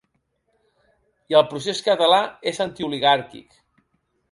I 1.33 1.37
el 1.41 1.45
procés 1.51 1.83
català 1.89 2.23
és 2.55 2.65
antioligàrquic. 2.67 3.57